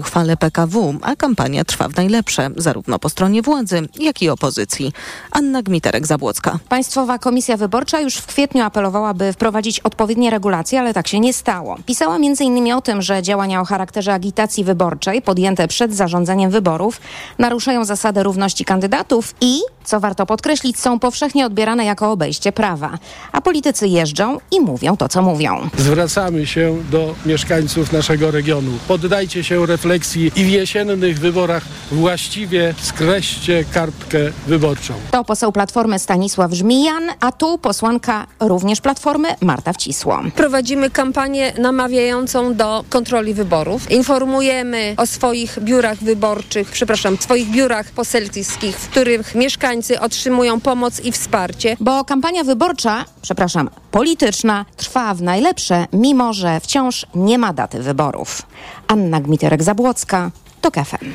[0.00, 4.92] uchwale PKW, a kampania trwa w najlepsze, zarówno po stronie władzy, jak i opozycji.
[5.30, 6.56] Anna Gmiterek-Zabłocka.
[6.68, 11.32] Państwowa Komisja Wyborcza już w kwietniu apelowała, by wprowadzić odpowiednie regulacje, ale tak się nie
[11.32, 11.76] stało.
[11.86, 12.72] Pisała m.in.
[12.72, 17.00] o tym, że działania o charakterze agitacji wyborczej podjęte przed zarządzeniem wyborów
[17.38, 22.98] naruszają zasadę równości kandydatów i, co warto podkreślić, są powszechnie odbierane jako obejście prawa.
[23.32, 25.68] A politycy jeżdżą i mówią to, co mówią.
[25.76, 28.72] Zwracamy się do mieszkańców naszego regionu.
[28.88, 31.62] Poddajcie się refleksji i w jesiennych wyborach
[31.92, 34.94] właściwie skreślcie kartkę wyborczą.
[35.10, 40.22] To poseł Platformy Stanisław Żmijan, a tu posłanka również Platformy Marta Wcisło.
[40.36, 43.90] Prowadzimy kampanię namawiającą do kontroli wyborów.
[43.90, 51.12] Informujemy o swoich biurach wyborczych, przepraszam, swoich biurach poselskich, w których mieszkańcy otrzymują pomoc i
[51.12, 51.76] wsparcie.
[51.80, 58.42] Bo kampania wyborcza, przepraszam, polityczna trwa w najlepsze, mimo że wciąż nie ma daty wyborów.
[58.88, 60.30] Anna Gmiterek-Zabłocka,
[60.60, 61.06] TOK FM.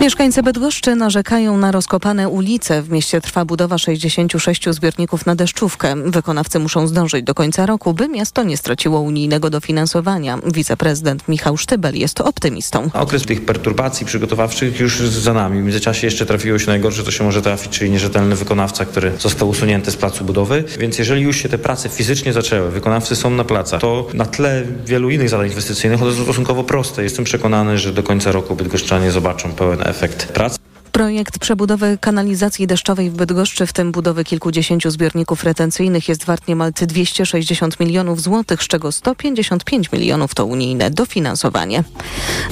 [0.00, 2.82] Mieszkańcy Bydgoszczy narzekają na rozkopane ulice.
[2.82, 5.94] W mieście trwa budowa 66 zbiorników na deszczówkę.
[6.06, 10.38] Wykonawcy muszą zdążyć do końca roku, by miasto nie straciło unijnego dofinansowania.
[10.54, 12.90] Wiceprezydent Michał Sztybel jest optymistą.
[12.94, 15.60] Okres tych perturbacji przygotowawczych już za nami.
[15.60, 19.48] W międzyczasie jeszcze trafiło się najgorsze, to się może trafić, czyli nierzetelny wykonawca, który został
[19.48, 20.64] usunięty z placu budowy.
[20.78, 24.64] Więc jeżeli już się te prace fizycznie zaczęły, wykonawcy są na placach, to na tle
[24.86, 27.02] wielu innych zadań inwestycyjnych to jest stosunkowo proste.
[27.02, 30.57] Jestem przekonany, że do końca roku bydgoszczanie zobaczą pełen efekt pracy.
[30.98, 36.72] Projekt przebudowy kanalizacji deszczowej w Bydgoszczy, w tym budowy kilkudziesięciu zbiorników retencyjnych jest wart niemal
[36.72, 41.84] 260 milionów złotych, z czego 155 milionów to unijne dofinansowanie.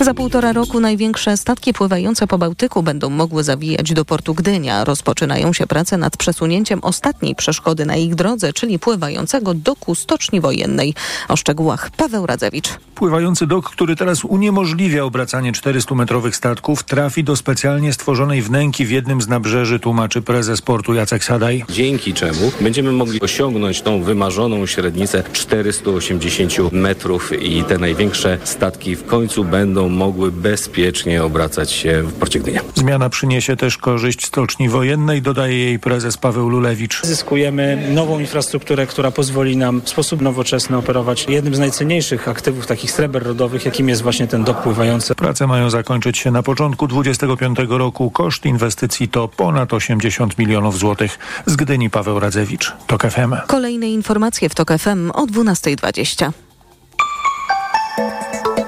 [0.01, 4.85] Za półtora roku największe statki pływające po Bałtyku będą mogły zawijać do portu Gdynia.
[4.85, 10.95] Rozpoczynają się prace nad przesunięciem ostatniej przeszkody na ich drodze, czyli pływającego doku Stoczni Wojennej.
[11.29, 12.69] O szczegółach Paweł Radzewicz.
[12.95, 19.23] Pływający dok, który teraz uniemożliwia obracanie 400-metrowych statków, trafi do specjalnie stworzonej wnęki w jednym
[19.23, 21.65] z nabrzeży, tłumaczy prezes portu Jacek Sadaj.
[21.71, 29.07] Dzięki czemu będziemy mogli osiągnąć tą wymarzoną średnicę 480 metrów i te największe statki w
[29.07, 32.61] końcu będą mogły bezpiecznie obracać się w porcie Gdynia.
[32.75, 37.03] Zmiana przyniesie też korzyść stoczni wojennej, dodaje jej prezes Paweł Lulewicz.
[37.03, 42.91] Zyskujemy nową infrastrukturę, która pozwoli nam w sposób nowoczesny operować jednym z najcenniejszych aktywów takich
[42.91, 45.15] sreber rodowych, jakim jest właśnie ten dok pływający.
[45.15, 48.11] Prace mają zakończyć się na początku 25 roku.
[48.27, 51.19] Koszt inwestycji to ponad 80 milionów złotych.
[51.47, 53.35] Z Gdyni Paweł Radzewicz, TOK FM.
[53.47, 56.31] Kolejne informacje w TOK FM o 12.20.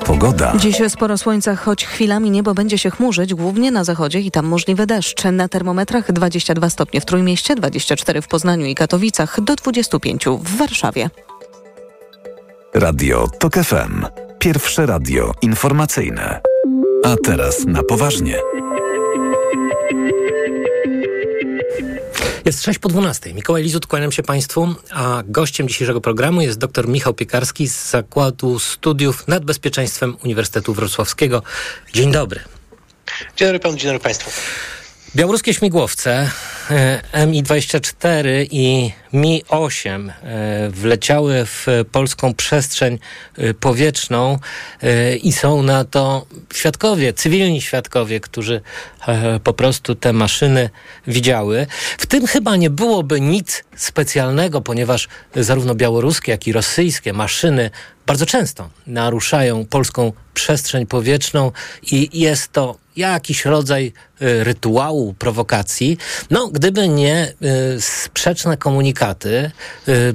[0.06, 0.52] Pogoda.
[0.56, 4.86] Dziś sporo słońca, choć chwilami niebo będzie się chmurzyć, głównie na zachodzie i tam możliwy
[4.86, 5.24] deszcz.
[5.24, 11.10] Na termometrach 22 stopnie w Trójmieście, 24 w Poznaniu i Katowicach, do 25 w Warszawie.
[12.75, 14.06] Radio TOK FM.
[14.38, 16.40] Pierwsze radio informacyjne.
[17.04, 18.38] A teraz na poważnie.
[22.48, 23.34] Jest 6 po 12.
[23.34, 28.59] Mikołaj Lizut, kłaniam się Państwu, a gościem dzisiejszego programu jest dr Michał Piekarski z Zakładu
[28.59, 31.42] Studiów nad Bezpieczeństwem Uniwersytetu Wrocławskiego.
[31.92, 32.41] Dzień dobry.
[33.37, 34.31] Dzień dobry Panu, dzień dobry Państwu.
[35.16, 36.31] Białoruskie śmigłowce
[37.27, 42.99] Mi-24 i Mi-8 e, wleciały w polską przestrzeń
[43.39, 44.39] e, powietrzną
[45.23, 48.61] i są na to świadkowie, cywilni świadkowie, którzy
[49.45, 50.71] po prostu te maszyny
[51.06, 51.67] widziały.
[51.99, 57.71] W tym chyba nie byłoby nic specjalnego, ponieważ zarówno białoruskie, jak i rosyjskie maszyny
[58.06, 61.53] bardzo często naruszają polską przestrzeń powietrzną
[61.93, 65.99] i jest to jakiś rodzaj rytuału, prowokacji.
[66.31, 67.32] No, gdyby nie
[67.80, 69.50] sprzeczne komunikaty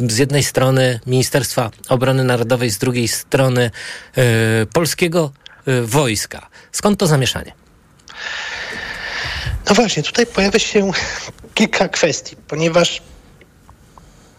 [0.10, 3.72] z jednej strony Ministerstwa Obrony Narodowej, z drugiej strony
[4.74, 5.32] polskiego
[5.84, 6.50] wojska.
[6.72, 7.52] Skąd to zamieszanie?
[9.70, 10.92] No właśnie, tutaj pojawia się
[11.54, 13.02] kilka kwestii, ponieważ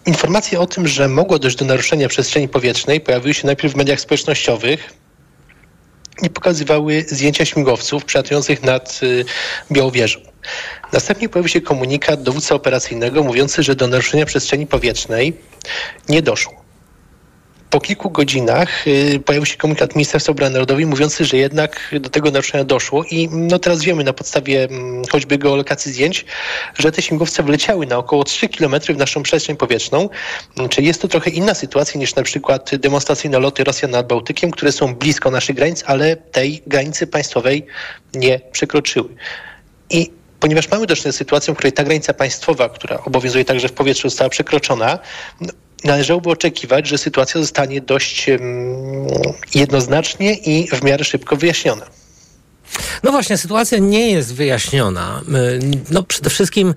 [0.07, 4.01] informacje o tym, że mogło dojść do naruszenia przestrzeni powietrznej, pojawiły się najpierw w mediach
[4.01, 4.93] społecznościowych
[6.23, 9.25] i pokazywały zdjęcia śmigłowców przelatujących nad y,
[9.73, 10.34] Białowieżą.
[10.93, 15.33] Następnie pojawił się komunikat dowódcy operacyjnego mówiący, że do naruszenia przestrzeni powietrznej
[16.09, 16.65] nie doszło.
[17.75, 22.31] Po kilku godzinach y, pojawił się komunikat Ministerstwa Obrony Narodowej mówiący, że jednak do tego
[22.31, 26.25] naruszenia doszło i no teraz wiemy na podstawie mm, choćby geolokacji zdjęć,
[26.79, 30.09] że te śmigłowce wleciały na około 3 km w naszą przestrzeń powietrzną.
[30.71, 34.73] Czyli jest to trochę inna sytuacja niż na przykład demonstracyjne loty Rosjan nad Bałtykiem, które
[34.73, 37.67] są blisko naszych granic, ale tej granicy państwowej
[38.15, 39.09] nie przekroczyły.
[39.91, 40.11] I
[40.45, 43.73] ponieważ mamy do czynienia z sytuacją, w której ta granica państwowa, która obowiązuje także w
[43.73, 44.99] powietrzu, została przekroczona,
[45.41, 45.53] no,
[45.85, 48.27] należałoby oczekiwać, że sytuacja zostanie dość
[49.55, 51.87] jednoznacznie i w miarę szybko wyjaśniona.
[53.03, 55.23] No właśnie, sytuacja nie jest wyjaśniona.
[55.29, 55.61] Y,
[55.91, 56.75] no przede wszystkim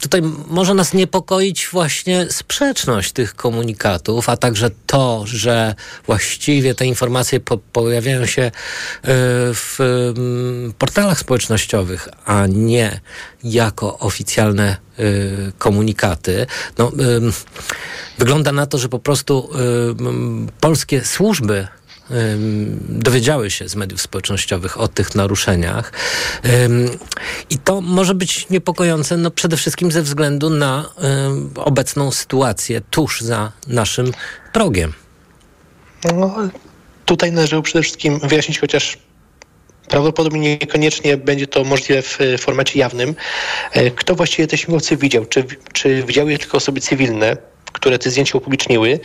[0.00, 5.74] tutaj może nas niepokoić właśnie sprzeczność tych komunikatów, a także to, że
[6.06, 8.50] właściwie te informacje po pojawiają się y,
[9.54, 9.78] w
[10.78, 13.00] portalach społecznościowych, a nie
[13.44, 16.46] jako oficjalne y, komunikaty.
[16.78, 16.92] No,
[18.18, 19.50] wygląda na to, że po prostu
[20.60, 21.66] polskie służby
[22.88, 25.92] dowiedziały się z mediów społecznościowych o tych naruszeniach.
[27.50, 30.90] I to może być niepokojące no przede wszystkim ze względu na
[31.56, 34.12] obecną sytuację tuż za naszym
[34.52, 34.92] progiem.
[36.14, 36.36] No,
[37.04, 38.98] tutaj należy przede wszystkim wyjaśnić, chociaż
[39.88, 43.14] Prawdopodobnie niekoniecznie będzie to możliwe w formacie jawnym.
[43.72, 45.26] E, kto właściwie te śmigłowce widział?
[45.26, 47.36] Czy, czy widziały je tylko osoby cywilne?
[47.74, 49.00] Które te zdjęcia upubliczniły,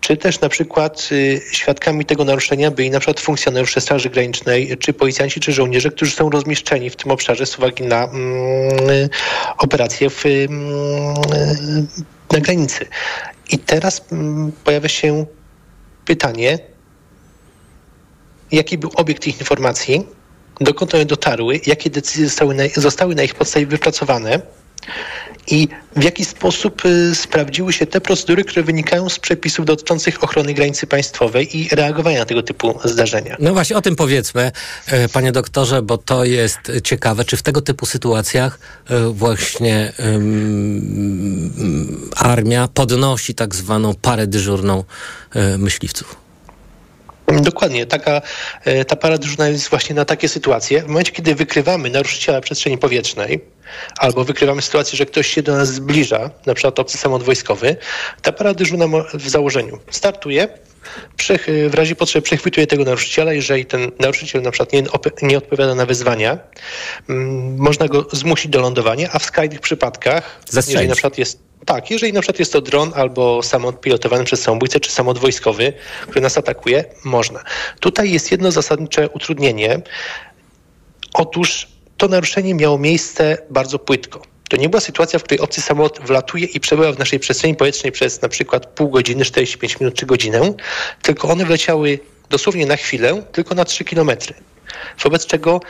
[0.00, 4.92] czy też na przykład y, świadkami tego naruszenia byli na przykład funkcjonariusze Straży Granicznej, czy
[4.92, 9.08] policjanci, czy żołnierze, którzy są rozmieszczeni w tym obszarze z uwagi na mm,
[9.58, 11.14] operacje w, mm,
[12.32, 12.86] na granicy.
[13.50, 15.26] I teraz mm, pojawia się
[16.04, 16.58] pytanie,
[18.52, 20.06] jaki był obiekt tych informacji,
[20.60, 24.40] dokąd one dotarły, jakie decyzje zostały na, zostały na ich podstawie wypracowane
[25.46, 30.54] i w jaki sposób y, sprawdziły się te procedury, które wynikają z przepisów dotyczących ochrony
[30.54, 33.36] granicy państwowej i reagowania na tego typu zdarzenia.
[33.40, 34.52] No właśnie o tym powiedzmy,
[34.86, 37.24] e, panie doktorze, bo to jest ciekawe.
[37.24, 38.58] Czy w tego typu sytuacjach
[38.90, 44.84] e, właśnie um, armia podnosi tak zwaną parę dyżurną
[45.34, 46.16] e, myśliwców?
[47.42, 48.22] Dokładnie, taka,
[48.88, 50.82] ta para dyżurna jest właśnie na takie sytuacje.
[50.82, 53.40] W momencie, kiedy wykrywamy naruszyciela przestrzeni powietrznej,
[53.98, 57.76] albo wykrywamy sytuację, że ktoś się do nas zbliża, na przykład obcy samolot wojskowy,
[58.22, 60.48] ta para dyżurna w założeniu startuje,
[61.70, 63.32] w razie potrzeby przechwytuje tego naruszyciela.
[63.32, 64.82] Jeżeli ten naruszyciel na przykład nie,
[65.22, 66.38] nie odpowiada na wyzwania,
[67.08, 70.68] mm, można go zmusić do lądowania, a w skrajnych przypadkach, Zastrzelić.
[70.68, 74.42] jeżeli na przykład jest tak, jeżeli na przykład jest to dron albo samolot pilotowany przez
[74.42, 75.72] samobójcę, czy samolot wojskowy,
[76.02, 77.44] który nas atakuje, można.
[77.80, 79.80] Tutaj jest jedno zasadnicze utrudnienie.
[81.14, 84.22] Otóż to naruszenie miało miejsce bardzo płytko.
[84.48, 87.92] To nie była sytuacja, w której obcy samolot wlatuje i przebywa w naszej przestrzeni powietrznej
[87.92, 90.54] przez na przykład pół godziny, 45 minut czy godzinę,
[91.02, 91.98] tylko one wleciały
[92.30, 94.34] dosłownie na chwilę, tylko na 3 kilometry.
[95.02, 95.60] Wobec czego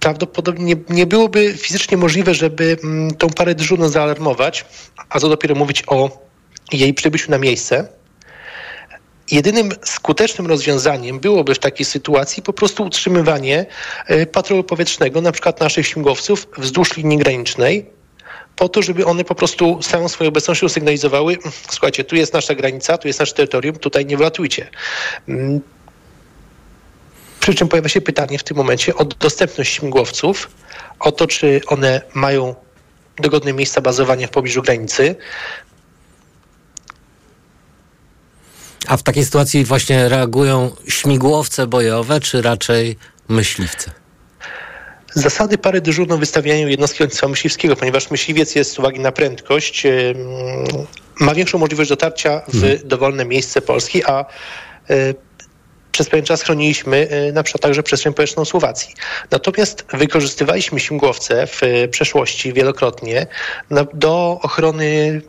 [0.00, 4.64] prawdopodobnie nie, nie byłoby fizycznie możliwe, żeby mm, tą parę dyżurną zaalarmować,
[5.08, 6.24] a co dopiero mówić o
[6.72, 7.88] jej przybyciu na miejsce.
[9.30, 13.66] Jedynym skutecznym rozwiązaniem byłoby w takiej sytuacji po prostu utrzymywanie
[14.06, 17.86] e, patrolu powietrznego, na przykład naszych śmigłowców wzdłuż linii granicznej,
[18.56, 21.38] po to, żeby one po prostu całą swoją obecnością sygnalizowały,
[21.70, 24.70] słuchajcie, tu jest nasza granica, tu jest nasze terytorium, tutaj nie wlatujcie.
[25.28, 25.60] Mm.
[27.40, 30.50] Przy czym pojawia się pytanie w tym momencie o dostępność śmigłowców,
[31.00, 32.54] o to, czy one mają
[33.16, 35.16] dogodne miejsca bazowania w pobliżu granicy.
[38.86, 42.96] A w takiej sytuacji właśnie reagują śmigłowce bojowe, czy raczej
[43.28, 43.90] myśliwce?
[45.14, 49.86] Zasady pary dyżurną wystawiają jednostki lotnictwa myśliwskiego, ponieważ myśliwiec jest z uwagi na prędkość,
[51.20, 52.78] ma większą możliwość dotarcia w hmm.
[52.84, 54.24] dowolne miejsce Polski, a
[54.90, 55.14] e,
[55.92, 58.94] przez pewien czas chroniliśmy e, na przykład także przestrzeń powietrzną Słowacji.
[59.30, 61.60] Natomiast wykorzystywaliśmy śmigłowce w
[61.90, 63.26] przeszłości wielokrotnie
[63.94, 65.22] do ochrony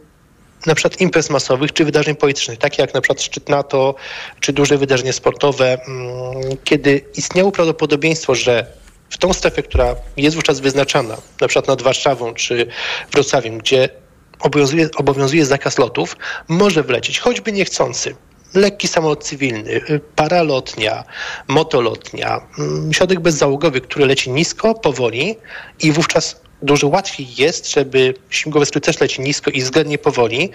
[0.66, 3.96] na przykład imprez masowych czy wydarzeń politycznych, takie jak na przykład szczyt NATO
[4.40, 6.12] czy duże wydarzenie sportowe, mm,
[6.64, 8.66] kiedy istniało prawdopodobieństwo, że
[9.10, 12.68] w tą strefę, która jest wówczas wyznaczana, na przykład nad Warszawą czy
[13.12, 13.90] Wrocławiem, gdzie
[14.40, 16.18] obowiązuje, obowiązuje zakaz lotów,
[16.48, 18.16] może wlecieć choćby niechcący.
[18.54, 19.82] Lekki samolot cywilny,
[20.16, 21.04] paralotnia,
[21.48, 25.36] motolotnia, mm, środek bezzałogowy, który leci nisko, powoli
[25.80, 30.50] i wówczas dużo łatwiej jest, żeby śmigłowiec, który też leci nisko i względnie powoli,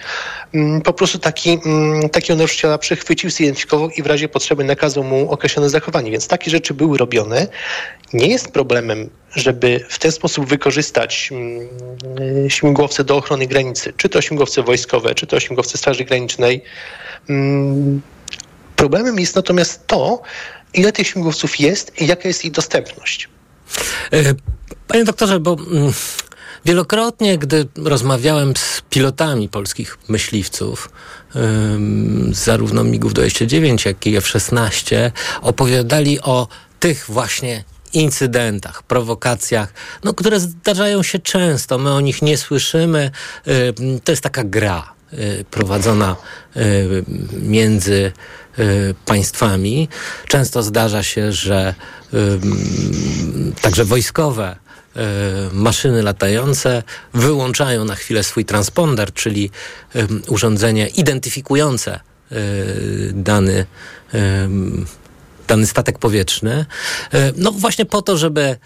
[0.55, 5.31] mm, po prostu taki, mm, takiego naruszyciela przechwycił, zidentyfikował i w razie potrzeby nakazał mu
[5.31, 6.11] określone zachowanie.
[6.11, 7.49] Więc takie rzeczy były robione.
[8.12, 14.21] Nie jest problemem, żeby w ten sposób wykorzystać mm, śmigłowce do ochrony granicy, czy to
[14.21, 16.62] śmigłowce wojskowe, czy to śmigłowce Straży Granicznej.
[18.76, 20.23] Problemem jest natomiast to,
[20.75, 23.29] ile tych śmigłowców jest i jaka jest ich dostępność.
[24.12, 24.35] E,
[24.89, 25.93] panie doktorze, bo mm,
[26.65, 30.91] wielokrotnie, gdy rozmawiałem z pilotami polskich myśliwców,
[32.33, 35.11] zarówno MIGów 29, jak i F-16,
[35.43, 36.49] opowiadali o
[36.81, 39.73] tych właśnie incydentach, prowokacjach,
[40.05, 41.79] no, które zdarzają się często.
[41.79, 43.11] My o nich nie słyszymy.
[44.05, 45.00] To jest taka gra
[45.50, 46.17] prowadzona
[46.57, 47.05] y,
[47.43, 48.12] między
[48.59, 49.88] y, państwami.
[50.29, 51.75] Często zdarza się, że
[53.61, 55.00] także wojskowe y,
[55.52, 56.83] maszyny latające
[57.14, 59.50] wyłączają na chwilę swój transponder, czyli
[60.29, 62.00] urządzenie identyfikujące
[62.33, 63.67] y, dany
[65.49, 66.67] dany statek powietrzny.
[67.37, 68.57] No właśnie po to, żeby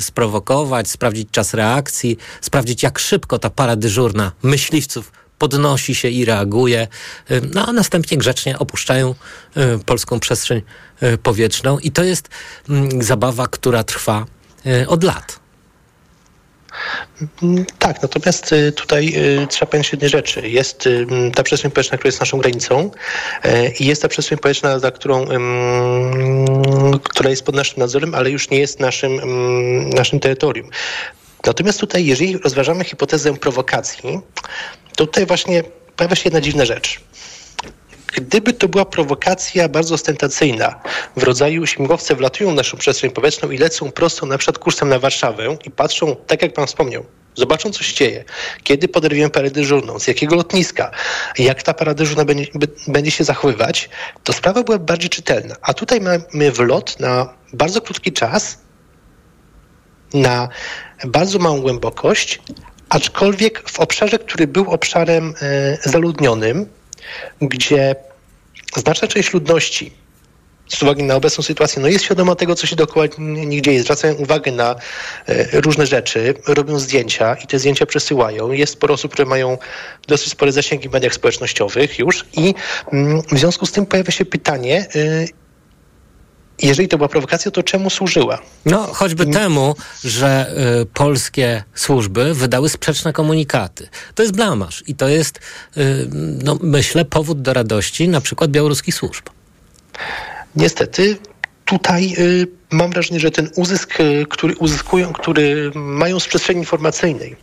[0.00, 6.80] sprowokować, sprawdzić czas reakcji, sprawdzić jak szybko ta para dyżurna myśliwców podnosi się i reaguje,
[6.80, 9.14] e, no a następnie grzecznie opuszczają
[9.56, 10.62] e, polską przestrzeń
[11.00, 12.28] e, powietrzną i to jest
[12.68, 14.26] mm, zabawa, która trwa
[14.86, 15.40] od lat.
[17.42, 20.48] Mm, Tak, natomiast y, tutaj y, trzeba pamiętać jednej rzeczy.
[20.48, 22.90] Jest y, m, ta przestrzeń powietrzna, która jest naszą granicą
[23.80, 25.26] i jest ta przestrzeń powietrzna, za którą,
[27.02, 30.70] która jest pod naszym nadzorem, ale już nie jest naszym, ym, naszym terytorium.
[31.46, 34.20] Natomiast tutaj, jeżeli rozważamy hipotezę prowokacji,
[34.96, 35.62] to tutaj właśnie
[35.96, 37.00] pojawia się jedna dziwna rzecz.
[38.14, 40.80] Gdyby to była prowokacja bardzo ostentacyjna,
[41.16, 44.98] w rodzaju śmigłowce wlatują w naszą przestrzeń powietrzną i lecą prosto na przykład kursem na
[44.98, 48.24] Warszawę i patrzą, tak jak pan wspomniał, zobaczą co się dzieje,
[48.62, 50.90] kiedy poderwiemy parę dyżurną, z jakiego lotniska,
[51.38, 52.46] jak ta para dyżurna będzie,
[52.88, 53.88] będzie się zachowywać,
[54.24, 55.56] to sprawa była bardziej czytelna.
[55.62, 58.58] A tutaj mamy wlot na bardzo krótki czas,
[60.14, 60.48] na
[61.04, 62.40] bardzo małą głębokość,
[62.88, 66.66] aczkolwiek w obszarze, który był obszarem e, zaludnionym,
[67.40, 67.96] gdzie
[68.76, 70.02] znaczna część ludności
[70.68, 73.82] z uwagi na obecną sytuację, no jest świadoma tego, co się dookoła nich dzieje.
[73.82, 74.74] Zwracają uwagę na
[75.26, 78.52] e, różne rzeczy, robią zdjęcia i te zdjęcia przesyłają.
[78.52, 79.58] Jest sporo osób, które mają
[80.08, 82.54] dosyć spore zasięgi w mediach społecznościowych już i
[82.92, 85.28] mm, w związku z tym pojawia się pytanie, y,
[86.62, 88.38] jeżeli to była prowokacja, to czemu służyła?
[88.64, 93.88] No, choćby temu, że y, polskie służby wydały sprzeczne komunikaty.
[94.14, 95.38] To jest blamasz i to jest,
[95.76, 96.08] y,
[96.44, 99.24] no, myślę, powód do radości na przykład białoruskich służb.
[100.56, 101.16] Niestety
[101.64, 107.36] tutaj y, mam wrażenie, że ten uzysk, y, który uzyskują, który mają z przestrzeni informacyjnej,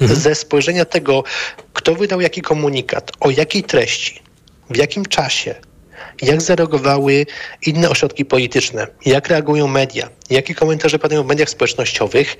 [0.00, 1.24] ze spojrzenia tego,
[1.72, 4.22] kto wydał jaki komunikat, o jakiej treści,
[4.70, 5.54] w jakim czasie,
[6.22, 7.26] jak zareagowały
[7.66, 12.36] inne ośrodki polityczne, jak reagują media, jakie komentarze padają w mediach społecznościowych,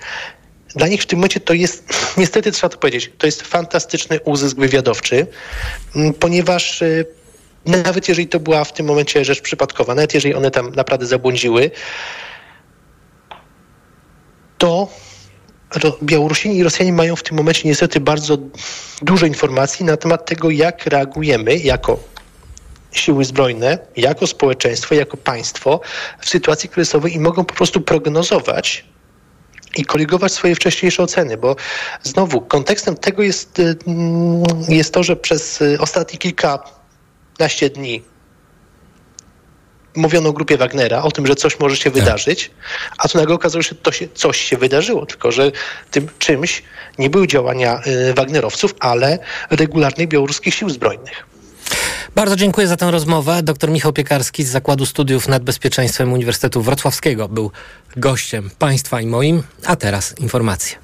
[0.77, 1.85] dla nich w tym momencie to jest,
[2.17, 5.27] niestety trzeba to powiedzieć, to jest fantastyczny uzysk wywiadowczy,
[6.21, 7.07] ponieważ y,
[7.67, 11.71] nawet jeżeli to była w tym momencie rzecz przypadkowa, nawet jeżeli one tam naprawdę zabłądziły,
[14.59, 14.89] to
[16.03, 18.39] Białorusini i Rosjanie mają w tym momencie niestety bardzo
[19.03, 21.99] dużo informacji na temat tego, jak reagujemy jako
[22.93, 25.81] siły zbrojne, jako społeczeństwo, jako państwo
[26.21, 28.85] w sytuacji kryzysowej i mogą po prostu prognozować
[29.77, 31.57] i korygować swoje wcześniejsze oceny, bo
[32.03, 38.03] znowu kontekstem tego jest, y, mm, jest to, że przez y, ostatnie kilkanaście dni
[39.97, 42.51] mówiono o grupie Wagnera, o tym, że coś może się wydarzyć,
[42.99, 45.53] a tu nagle okazało się, że to się, coś się wydarzyło, tylko że
[45.91, 46.63] tym czymś
[46.99, 47.81] nie były działania
[48.11, 49.19] y, Wagnerowców, ale
[49.51, 51.27] regularnych białoruskich sił zbrojnych.
[52.15, 53.43] Bardzo dziękuję za tę rozmowę.
[53.43, 57.51] Dr Michał Piekarski z Zakładu Studiów nad Bezpieczeństwem Uniwersytetu Wrocławskiego był
[57.97, 59.43] gościem państwa i moim.
[59.67, 60.77] A teraz informacje.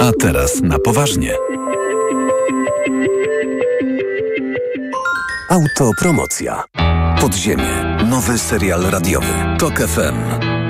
[0.00, 1.34] A teraz na poważnie.
[5.50, 6.64] Autopromocja.
[7.20, 7.98] Podziemie.
[8.10, 9.34] Nowy serial radiowy.
[9.58, 10.57] Tok FM.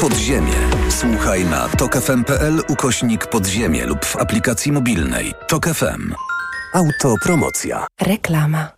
[0.00, 0.52] Podziemie.
[0.88, 5.34] Słuchaj na tokefm.pl ukośnik podziemie lub w aplikacji mobilnej.
[5.48, 6.14] Tok FM.
[6.74, 7.86] Autopromocja.
[8.00, 8.68] Reklama.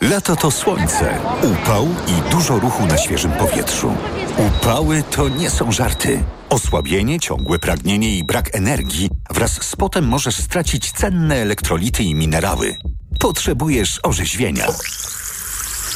[0.00, 3.94] Lato to słońce, upał i dużo ruchu na świeżym powietrzu.
[4.38, 6.22] Upały to nie są żarty.
[6.48, 12.76] Osłabienie, ciągłe pragnienie i brak energii wraz z potem możesz stracić cenne elektrolity i minerały.
[13.18, 14.66] Potrzebujesz orzeźwienia.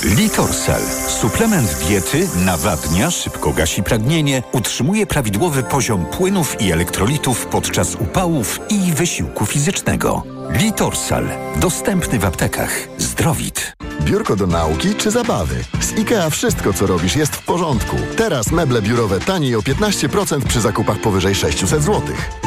[0.05, 0.81] Litorsal.
[1.09, 8.93] Suplement diety nawadnia, szybko gasi pragnienie, utrzymuje prawidłowy poziom płynów i elektrolitów podczas upałów i
[8.93, 10.23] wysiłku fizycznego.
[10.50, 11.29] Litorsal.
[11.57, 12.71] Dostępny w aptekach.
[12.99, 13.76] Zdrowit.
[14.03, 15.65] Biurko do nauki czy zabawy?
[15.81, 17.97] Z IKEA wszystko, co robisz, jest w porządku.
[18.17, 22.03] Teraz meble biurowe taniej o 15% przy zakupach powyżej 600 zł.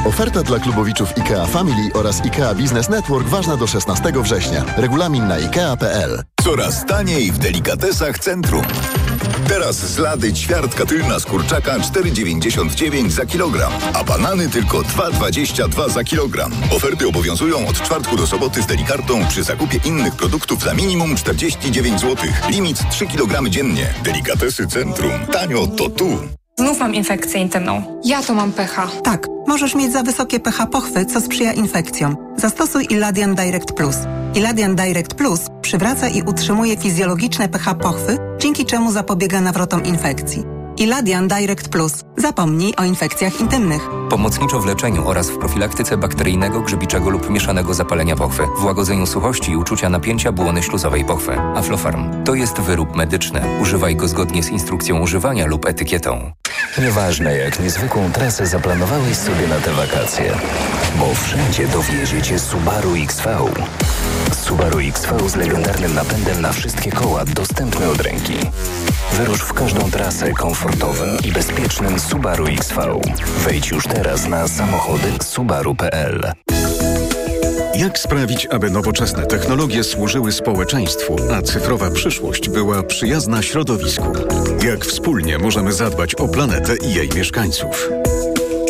[0.05, 4.65] Oferta dla klubowiczów IKEA Family oraz IKEA Business Network ważna do 16 września.
[4.77, 6.23] Regulamin na IKEA.pl.
[6.43, 8.63] Coraz taniej w delikatesach centrum.
[9.47, 16.03] Teraz z lady ćwiartka tylna z kurczaka 4,99 za kilogram, a banany tylko 2,22 za
[16.03, 16.51] kilogram.
[16.71, 22.01] Oferty obowiązują od czwartku do soboty z delikartą przy zakupie innych produktów za minimum 49
[22.01, 22.15] zł.
[22.49, 23.93] Limit 3 kg dziennie.
[24.03, 25.11] Delikatesy centrum.
[25.31, 26.17] Tanio to tu.
[26.59, 28.01] Znów mam infekcję intymną.
[28.05, 28.87] Ja to mam pH.
[29.03, 32.17] Tak, możesz mieć za wysokie pH pochwy, co sprzyja infekcjom.
[32.37, 33.95] Zastosuj Iladian Direct Plus.
[34.35, 40.43] Iladian Direct Plus przywraca i utrzymuje fizjologiczne pH pochwy, dzięki czemu zapobiega nawrotom infekcji.
[40.77, 41.93] Iladian Direct Plus.
[42.17, 43.89] Zapomnij o infekcjach intymnych.
[44.09, 49.51] Pomocniczo w leczeniu oraz w profilaktyce bakteryjnego, grzybiczego lub mieszanego zapalenia pochwy, w łagodzeniu suchości
[49.51, 51.39] i uczucia napięcia błony śluzowej pochwy.
[51.39, 53.41] Aflofarm to jest wyrób medyczny.
[53.61, 56.31] Używaj go zgodnie z instrukcją używania lub etykietą.
[56.77, 60.33] Nieważne jak niezwykłą trasę zaplanowałeś sobie na te wakacje,
[60.99, 63.29] bo wszędzie dowiezie cię Subaru XV.
[64.49, 68.33] Subaru XV z legendarnym napędem na wszystkie koła dostępny od ręki.
[69.13, 72.99] Wyrusz w każdą trasę komfortowym i bezpiecznym Subaru XV.
[73.45, 76.31] Wejdź już teraz na samochody subaru.pl.
[77.75, 84.13] Jak sprawić, aby nowoczesne technologie służyły społeczeństwu, a cyfrowa przyszłość była przyjazna środowisku?
[84.65, 87.89] Jak wspólnie możemy zadbać o planetę i jej mieszkańców?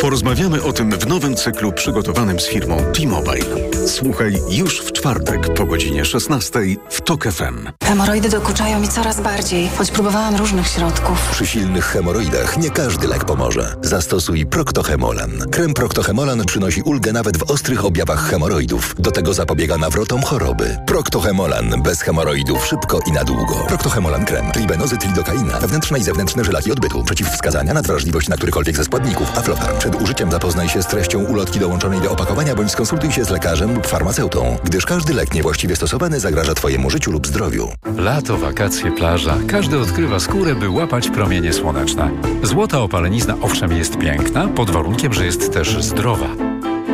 [0.02, 3.69] Porozmawiamy o tym w nowym cyklu przygotowanym z firmą T-Mobile.
[3.90, 7.70] Słuchaj już w czwartek po godzinie 16 w TOK FM.
[7.84, 11.30] Hemoroidy dokuczają mi coraz bardziej, choć próbowałam różnych środków.
[11.32, 13.76] Przy silnych hemoroidach nie każdy lek pomoże.
[13.82, 15.32] Zastosuj Proctohemolan.
[15.52, 18.96] Krem Proctohemolan przynosi ulgę nawet w ostrych objawach hemoroidów.
[19.00, 20.78] Do tego zapobiega nawrotom choroby.
[20.88, 23.56] Proctohemolan bez hemoroidów szybko i na długo.
[23.68, 27.04] Proctohemolan krem, tribenozy, tridokaina, wewnętrzne i zewnętrzne żylaki odbytu.
[27.04, 29.38] Przeciwwskazania na wrażliwość na którykolwiek ze składników.
[29.38, 29.80] Aflofarm.
[29.80, 33.79] Przed użyciem zapoznaj się z treścią ulotki dołączonej do opakowania bądź skonsultuj się z lekarzem
[33.80, 37.70] lub farmaceutą, gdyż każdy lek niewłaściwie stosowany zagraża Twojemu życiu lub zdrowiu.
[37.98, 39.38] Lato, wakacje, plaża.
[39.48, 42.12] Każdy odkrywa skórę, by łapać promienie słoneczne.
[42.44, 46.28] Złota opalenizna owszem jest piękna, pod warunkiem, że jest też zdrowa.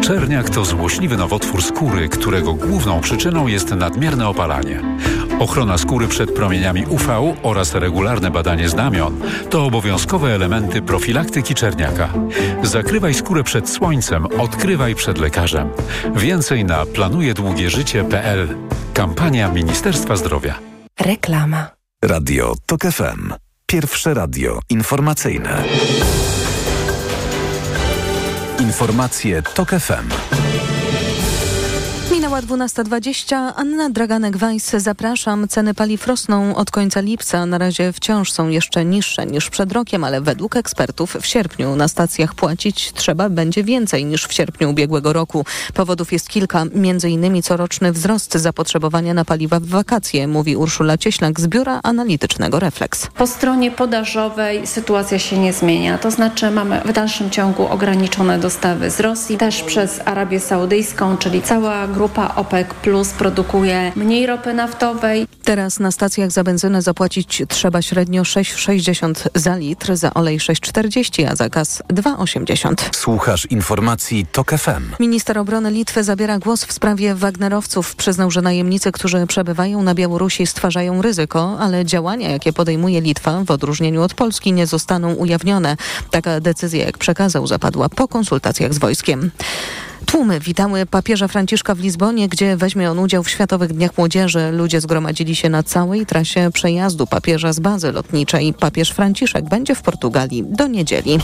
[0.04, 4.82] Czerniak to złośliwy nowotwór skóry, którego główną przyczyną jest nadmierne opalanie.
[5.40, 12.10] Ochrona skóry przed promieniami UV oraz regularne badanie znamion to obowiązkowe elementy profilaktyki czerniaka.
[12.64, 15.70] Zakrywaj skórę przed słońcem, odkrywaj przed lekarzem.
[16.16, 18.56] Więcej na planujedługieżycie.pl.
[18.94, 20.60] Kampania Ministerstwa Zdrowia.
[21.00, 21.68] Reklama.
[22.04, 23.34] Radio TOK FM.
[23.66, 25.64] Pierwsze radio informacyjne.
[28.60, 30.45] Informacje TOK FM.
[32.16, 33.52] Minęła 12.20.
[33.56, 35.48] Anna Draganek-Weiss, zapraszam.
[35.48, 37.46] Ceny paliw rosną od końca lipca.
[37.46, 41.88] Na razie wciąż są jeszcze niższe niż przed rokiem, ale według ekspertów w sierpniu na
[41.88, 45.46] stacjach płacić trzeba będzie więcej niż w sierpniu ubiegłego roku.
[45.74, 51.40] Powodów jest kilka, między innymi coroczny wzrost zapotrzebowania na paliwa w wakacje, mówi Urszula Cieślak
[51.40, 53.08] z Biura Analitycznego Reflex.
[53.08, 58.92] Po stronie podażowej sytuacja się nie zmienia, to znaczy mamy w dalszym ciągu ograniczone dostawy
[58.92, 65.28] z Rosji, też przez Arabię Saudyjską, czyli cała grupa OPEC Plus produkuje mniej ropy naftowej.
[65.44, 71.36] Teraz na stacjach za benzynę zapłacić trzeba średnio 6,60 za litr, za olej 6,40, a
[71.36, 72.74] za gaz 2,80.
[72.96, 74.84] Słuchasz informacji TOK FM.
[75.00, 77.96] Minister obrony Litwy zabiera głos w sprawie Wagnerowców.
[77.96, 83.52] Przyznał, że najemnicy, którzy przebywają na Białorusi stwarzają ryzyko, ale działania, jakie podejmuje Litwa w
[83.52, 85.78] odróżnieniu od Polski nie zostaną ujawnione.
[86.12, 89.32] Taka decyzja, jak przekazał, zapadła po konsultacjach z wojskiem.
[90.06, 94.52] Tłumy witały papieża Franciszka w Lizbonie, gdzie weźmie on udział w Światowych Dniach Młodzieży.
[94.52, 98.54] Ludzie zgromadzili się na całej trasie przejazdu papieża z bazy lotniczej.
[98.54, 101.20] Papież Franciszek będzie w Portugalii do niedzieli.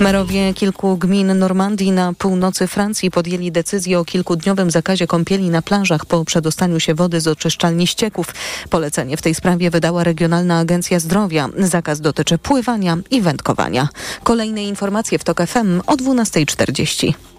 [0.00, 6.06] Merowie kilku gmin Normandii na północy Francji podjęli decyzję o kilkudniowym zakazie kąpieli na plażach
[6.06, 8.34] po przedostaniu się wody z oczyszczalni ścieków.
[8.70, 11.48] Polecenie w tej sprawie wydała Regionalna Agencja Zdrowia.
[11.58, 13.88] Zakaz dotyczy pływania i wędkowania.
[14.22, 17.37] Kolejne informacje w TOK FM o 12.40.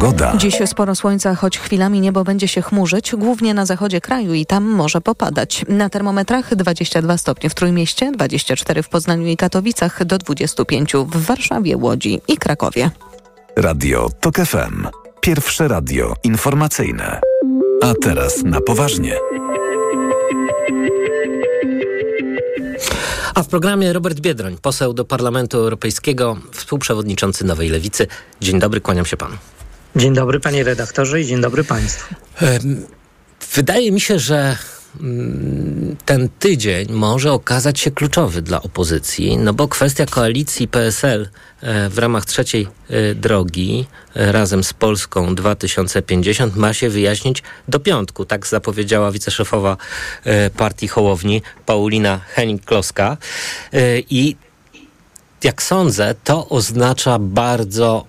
[0.00, 0.36] Pogoda.
[0.36, 4.64] Dziś sporo słońca, choć chwilami niebo będzie się chmurzyć, głównie na zachodzie kraju i tam
[4.64, 5.64] może popadać.
[5.68, 11.76] Na termometrach 22 stopnie w Trójmieście, 24 w Poznaniu i Katowicach, do 25 w Warszawie,
[11.76, 12.90] Łodzi i Krakowie.
[13.56, 14.86] Radio TOK FM.
[15.20, 17.20] Pierwsze radio informacyjne.
[17.82, 19.14] A teraz na poważnie.
[23.34, 28.06] A w programie Robert Biedroń, poseł do Parlamentu Europejskiego, współprzewodniczący Nowej Lewicy.
[28.40, 29.36] Dzień dobry, kłaniam się panu.
[29.96, 32.14] Dzień dobry panie redaktorze i dzień dobry państwu.
[33.54, 34.56] wydaje mi się, że
[35.00, 41.28] mm, ten tydzień może okazać się kluczowy dla opozycji, no bo kwestia koalicji PSL
[41.60, 47.80] e, w ramach trzeciej e, drogi e, razem z Polską 2050 ma się wyjaśnić do
[47.80, 48.24] piątku.
[48.24, 49.76] Tak zapowiedziała wiceszefowa
[50.56, 53.16] partii Hołowni Paulina Henning-Kloska.
[54.10, 54.36] I
[55.44, 58.04] jak sądzę, to oznacza bardzo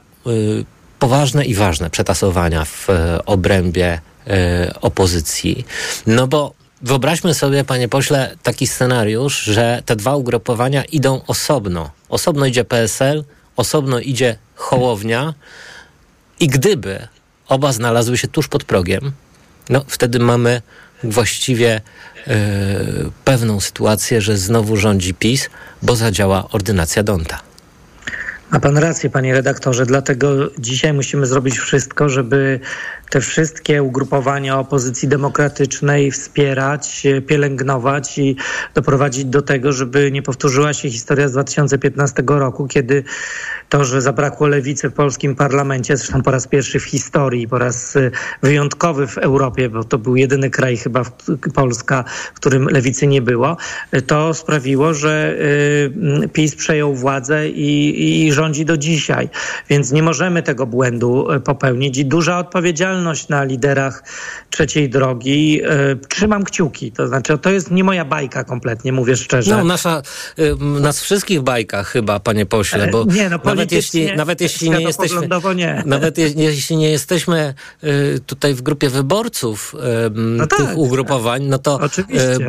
[1.00, 2.88] poważne i ważne przetasowania w
[3.26, 4.02] obrębie
[4.82, 5.66] opozycji.
[6.08, 11.92] No bo Wyobraźmy sobie, panie pośle, taki scenariusz, że te dwa ugrupowania idą osobno.
[12.10, 13.24] Osobno idzie PSL,
[13.56, 15.34] osobno idzie Hołownia
[16.40, 17.08] i gdyby
[17.48, 19.12] oba znalazły się tuż pod progiem,
[19.70, 20.62] no wtedy mamy
[21.04, 21.82] właściwie
[22.28, 22.34] yy,
[23.26, 25.50] pewną sytuację, że znowu rządzi PiS,
[25.82, 27.49] bo zadziała ordynacja Donta.
[28.52, 32.60] Ma pan rację, panie redaktorze, dlatego dzisiaj musimy zrobić wszystko, żeby
[33.10, 38.36] te wszystkie ugrupowania opozycji demokratycznej wspierać, pielęgnować i
[38.74, 43.04] doprowadzić do tego, żeby nie powtórzyła się historia z 2015 roku, kiedy
[43.70, 47.96] to, że zabrakło lewicy w polskim parlamencie, zresztą po raz pierwszy w historii, po raz
[47.96, 51.04] y, wyjątkowy w Europie, bo to był jedyny kraj chyba
[51.54, 53.58] Polska, w którym lewicy nie było,
[54.08, 55.38] to sprawiło, że
[56.34, 59.30] PiS przejął władzę i, i rządzi do dzisiaj.
[59.70, 62.99] Więc nie możemy tego błędu popełnić i duża odpowiedzialność
[63.30, 64.04] na liderach
[64.50, 65.62] trzeciej drogi.
[66.10, 69.58] Trzymam kciuki, to znaczy to jest nie moja bajka kompletnie, mówię szczerze.
[69.58, 70.02] No nasza,
[70.60, 75.28] nas wszystkich bajka chyba, panie pośle, bo nie, no, nawet jeśli, nawet jeśli nie jesteśmy,
[75.56, 75.84] nie.
[75.86, 79.76] nawet je, jeśli nie jesteśmy y, tutaj w grupie wyborców
[80.16, 81.80] no tych tak, ugrupowań, no to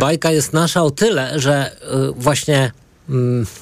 [0.01, 1.77] bajka jest nasza o tyle, że
[2.17, 2.73] właśnie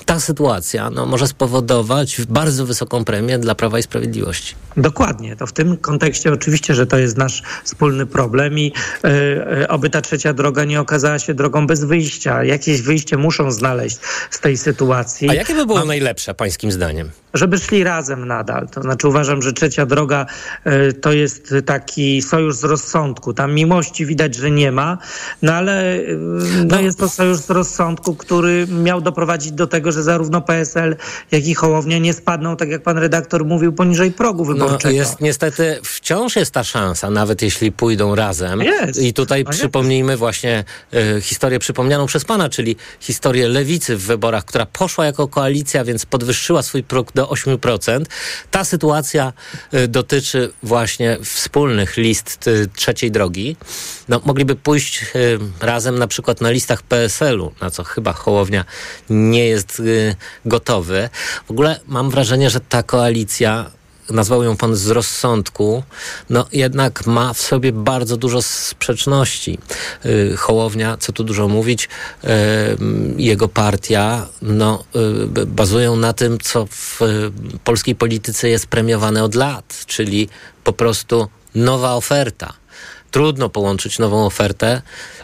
[0.04, 4.54] ta sytuacja no, może spowodować bardzo wysoką premię dla Prawa i Sprawiedliwości.
[4.76, 5.36] Dokładnie.
[5.36, 8.72] To w tym kontekście oczywiście, że to jest nasz wspólny problem i
[9.04, 12.44] yy, oby ta trzecia droga nie okazała się drogą bez wyjścia.
[12.44, 13.98] Jakieś wyjście muszą znaleźć
[14.30, 15.30] z tej sytuacji.
[15.30, 15.84] A jakie by było A...
[15.84, 17.10] najlepsze pańskim zdaniem?
[17.34, 18.68] Żeby szli razem nadal.
[18.68, 20.26] To znaczy uważam, że trzecia droga
[20.64, 23.34] yy, to jest taki sojusz z rozsądku.
[23.34, 24.98] Tam miłości widać, że nie ma,
[25.42, 26.18] no ale yy,
[26.56, 30.40] no, no jest to sojusz z rozsądku, który miał doprowadzić doprowadzić do tego, że zarówno
[30.40, 30.96] PSL,
[31.30, 34.94] jak i Hołownia nie spadną, tak jak pan redaktor mówił, poniżej progu no, wyborczego.
[34.94, 38.62] No jest, niestety wciąż jest ta szansa, nawet jeśli pójdą razem.
[38.62, 39.02] Jest.
[39.02, 40.18] I tutaj no przypomnijmy jest.
[40.18, 40.64] właśnie
[40.94, 46.06] y, historię przypomnianą przez pana, czyli historię lewicy w wyborach, która poszła jako koalicja, więc
[46.06, 48.04] podwyższyła swój próg do 8%.
[48.50, 49.32] Ta sytuacja
[49.74, 53.56] y, dotyczy właśnie wspólnych list y, trzeciej drogi.
[54.08, 55.04] No, mogliby pójść
[55.60, 58.64] razem na przykład na listach PSL-u, na co chyba Hołownia
[59.10, 61.08] nie jest y, gotowy.
[61.46, 63.70] W ogóle mam wrażenie, że ta koalicja
[64.10, 65.82] nazwał ją pan z rozsądku,
[66.30, 69.58] no jednak ma w sobie bardzo dużo sprzeczności.
[70.06, 71.88] Y, Hołownia, co tu dużo mówić,
[72.24, 72.28] y,
[73.16, 74.84] jego partia, no,
[75.46, 77.00] bazują na tym, co w
[77.64, 80.28] polskiej polityce jest premiowane od lat, czyli
[80.64, 82.52] po prostu nowa oferta.
[83.10, 84.82] Trudno połączyć nową ofertę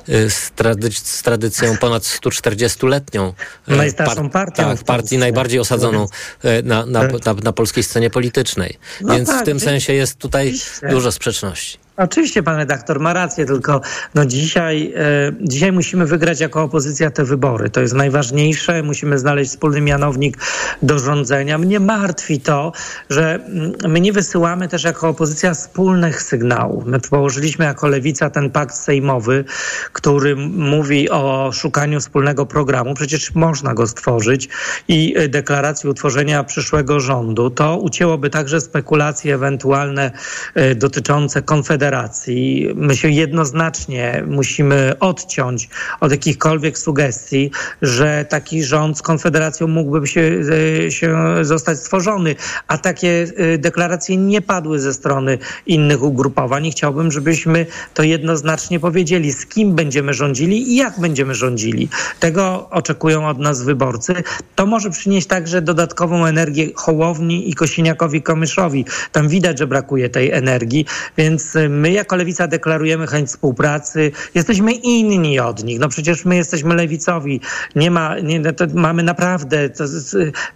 [0.09, 3.33] Y, z, trady z tradycją ponad 140-letnią.
[3.69, 4.63] Y, Najstarszą partią.
[4.63, 6.07] Tak, partii najbardziej osadzoną
[6.45, 8.79] y, na, na, na, na polskiej scenie politycznej.
[9.01, 10.55] No Więc tak, w tym sensie jest tutaj
[10.91, 11.79] dużo sprzeczności.
[11.97, 13.81] Oczywiście pan redaktor ma rację, tylko
[14.15, 17.71] no dzisiaj, e, dzisiaj musimy wygrać jako opozycja te wybory.
[17.71, 18.83] To jest najważniejsze.
[18.83, 20.39] Musimy znaleźć wspólny mianownik
[20.83, 21.59] do rządzenia.
[21.59, 22.73] Mnie martwi to,
[23.11, 26.87] że mm, my nie wysyłamy też jako opozycja wspólnych sygnałów.
[26.87, 29.45] My położyliśmy jako lewica ten pakt sejmowy,
[29.93, 32.95] który mówi o szukaniu wspólnego programu.
[32.95, 34.49] Przecież można go stworzyć
[34.89, 37.51] i e, deklaracji utworzenia przyszłego rządu.
[37.51, 40.11] To ucięłoby także spekulacje ewentualne
[40.55, 42.69] e, dotyczące konfederacji Federacji.
[42.75, 45.69] My się jednoznacznie musimy odciąć
[46.01, 47.51] od jakichkolwiek sugestii,
[47.83, 50.41] że taki rząd z Konfederacją mógłby się,
[50.87, 52.37] e, się zostać stworzony,
[52.69, 58.81] a takie e, deklaracje nie padły ze strony innych ugrupowań i chciałbym, żebyśmy to jednoznacznie
[58.81, 61.89] powiedzieli, z kim będziemy rządzili i jak będziemy rządzili.
[62.21, 64.15] Tego oczekują od nas wyborcy.
[64.55, 68.85] To może przynieść także dodatkową energię Hołowni i Kosiniakowi Komyszowi.
[69.13, 74.13] Tam widać, że brakuje tej energii, więc e, My jako lewica deklarujemy chęć współpracy.
[74.35, 75.79] Jesteśmy inni od nich.
[75.79, 77.41] No przecież my jesteśmy lewicowi.
[77.77, 78.43] Nie ma, nie,
[78.75, 79.71] mamy naprawdę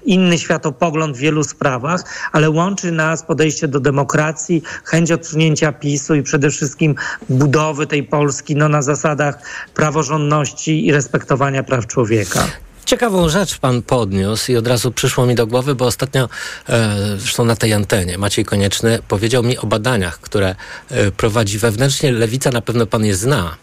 [0.05, 6.23] inny światopogląd w wielu sprawach, ale łączy nas podejście do demokracji, chęć odsunięcia PiSu i
[6.23, 6.95] przede wszystkim
[7.29, 9.39] budowy tej Polski no, na zasadach
[9.75, 12.41] praworządności i respektowania praw człowieka.
[12.89, 16.29] Ciekawą rzecz pan podniósł i od razu przyszło mi do głowy, bo ostatnio,
[16.69, 20.55] e, zresztą na tej antenie, Maciej Konieczny powiedział mi o badaniach, które
[20.91, 23.57] e, prowadzi wewnętrznie Lewica, na pewno pan je zna.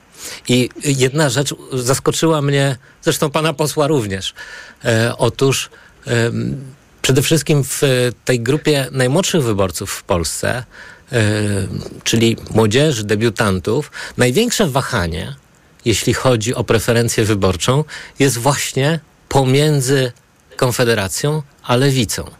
[0.48, 4.34] I jedna rzecz zaskoczyła mnie, zresztą pana posła również.
[4.86, 5.70] E, otóż
[6.08, 6.12] e,
[7.02, 7.82] przede wszystkim w
[8.26, 10.64] tej grupie najmłodszych wyborców w Polsce,
[11.12, 11.24] e,
[12.04, 15.36] czyli młodzieży, debiutantów, największe wahanie,
[15.86, 17.84] jeśli chodzi o preferencję wyborczą,
[18.20, 19.00] jest właśnie
[19.36, 20.12] pomiędzy
[20.56, 22.32] Konfederacją a Lewicą.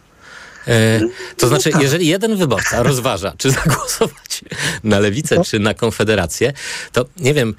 [0.68, 1.00] E,
[1.36, 4.44] to znaczy, jeżeli jeden wyborca rozważa, czy zagłosować
[4.84, 6.52] na lewicę, czy na konfederację,
[6.92, 7.54] to nie wiem,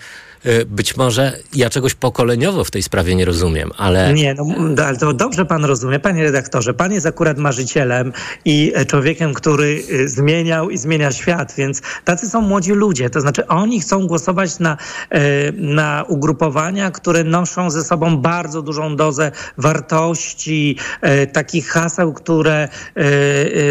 [0.67, 4.13] być może ja czegoś pokoleniowo w tej sprawie nie rozumiem, ale.
[4.13, 6.73] Nie, no ale to dobrze pan rozumie, panie redaktorze.
[6.73, 8.13] Pan jest akurat marzycielem
[8.45, 13.09] i e, człowiekiem, który y, zmieniał i zmienia świat, więc tacy są młodzi ludzie.
[13.09, 14.77] To znaczy, oni chcą głosować na,
[15.09, 22.69] e, na ugrupowania, które noszą ze sobą bardzo dużą dozę wartości, e, takich haseł, które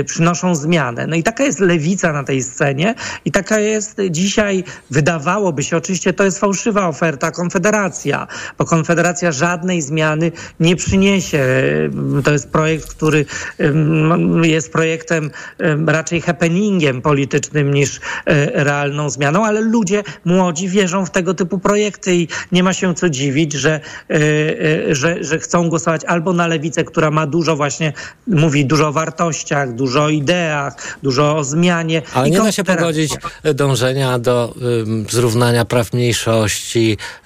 [0.07, 1.07] przynoszą zmianę.
[1.07, 6.13] No i taka jest lewica na tej scenie i taka jest dzisiaj, wydawałoby się, oczywiście
[6.13, 8.27] to jest fałszywa oferta, Konfederacja,
[8.59, 11.47] bo Konfederacja żadnej zmiany nie przyniesie.
[12.25, 13.25] To jest projekt, który
[14.43, 15.31] jest projektem
[15.87, 22.17] raczej happeningiem politycznym niż e, realną zmianą, ale ludzie młodzi wierzą w tego typu projekty
[22.17, 24.15] i nie ma się co dziwić, że, e,
[24.91, 27.93] e, że, że chcą głosować albo na lewicę, która ma dużo właśnie,
[28.27, 32.03] mówi dużo o wartościach, dużo o ideach, dużo o zmianie.
[32.15, 33.15] Ale nie da się pogodzić
[33.55, 34.55] dążenia do
[34.87, 36.46] um, zrównania praw mniejszości,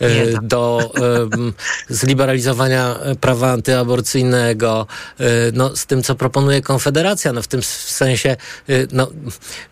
[0.03, 1.53] y, do um,
[1.89, 4.87] zliberalizowania prawa antyaborcyjnego,
[5.21, 7.33] y, no, z tym, co proponuje Konfederacja.
[7.33, 8.37] No, w tym sensie,
[8.69, 9.11] y, no,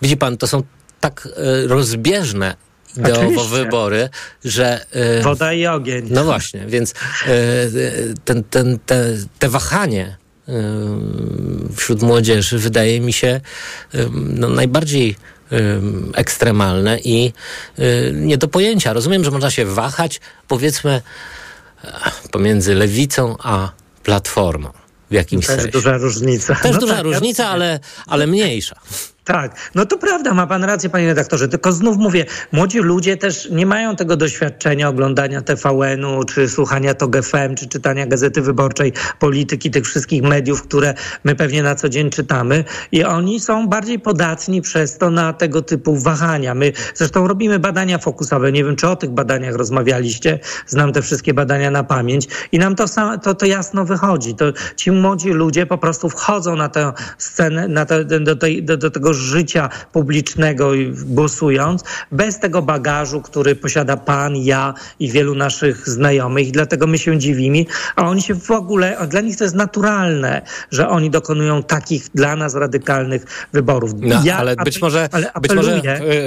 [0.02, 0.62] widzi pan, to są
[1.00, 1.28] tak
[1.66, 2.56] rozbieżne
[2.96, 4.08] ideowo wybory,
[4.44, 4.86] że...
[5.22, 6.06] Woda i ogień.
[6.10, 6.94] No właśnie, więc
[8.24, 10.16] ten, ten, te, te wahanie
[11.76, 13.40] wśród młodzieży wydaje mi się
[14.12, 15.16] no, najbardziej
[16.14, 17.32] ekstremalne i
[18.12, 18.92] nie do pojęcia.
[18.92, 21.02] Rozumiem, że można się wahać, powiedzmy,
[22.30, 23.70] pomiędzy lewicą a
[24.02, 24.70] platformą
[25.10, 25.72] w jakimś Też sensie.
[25.72, 26.54] duża różnica.
[26.54, 28.80] Też No duża tak, różnica, ale, ale mniejsza.
[29.28, 33.50] Tak, no to prawda, ma pan rację, panie redaktorze, tylko znów mówię, młodzi ludzie też
[33.50, 39.70] nie mają tego doświadczenia oglądania TVN-u, czy słuchania TOG FM, czy czytania Gazety Wyborczej, polityki,
[39.70, 42.64] tych wszystkich mediów, które my pewnie na co dzień czytamy.
[42.92, 46.54] I oni są bardziej podatni przez to na tego typu wahania.
[46.54, 51.34] My zresztą robimy badania fokusowe, nie wiem, czy o tych badaniach rozmawialiście, znam te wszystkie
[51.34, 52.26] badania na pamięć.
[52.52, 52.84] I nam to,
[53.22, 54.34] to, to jasno wychodzi.
[54.34, 54.44] To
[54.76, 58.90] ci młodzi ludzie po prostu wchodzą na tę scenę, na te, do, tej, do, do
[58.90, 65.88] tego życia publicznego i głosując, bez tego bagażu, który posiada pan, ja i wielu naszych
[65.88, 66.48] znajomych.
[66.48, 67.64] I dlatego my się dziwimy,
[67.96, 72.08] a oni się w ogóle, a dla nich to jest naturalne, że oni dokonują takich
[72.14, 73.90] dla nas radykalnych wyborów.
[73.96, 75.76] No, Ja ale apel- być może, ale być może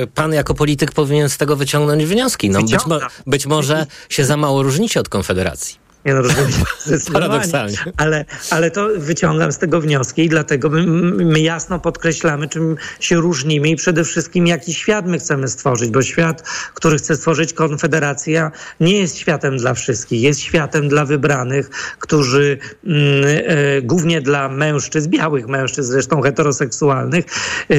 [0.03, 2.49] y, pan jako polityk powinien z tego wyciągnąć wnioski.
[2.49, 5.75] No, być, mo- być może się za mało różnicie od Konfederacji.
[6.05, 6.51] Nie no, rozumiem.
[7.13, 7.77] Paradoksalnie.
[7.97, 10.85] Ale, ale to wyciągam z tego wnioski i dlatego my,
[11.25, 16.01] my jasno podkreślamy, czym się różnimy i przede wszystkim jaki świat my chcemy stworzyć, bo
[16.01, 16.41] świat,
[16.73, 23.01] który chce stworzyć Konfederacja nie jest światem dla wszystkich, jest światem dla wybranych, którzy mm,
[23.25, 27.25] e, głównie dla mężczyzn, białych mężczyzn zresztą heteroseksualnych,
[27.69, 27.75] e,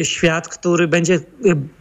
[0.00, 1.20] e, świat, który będzie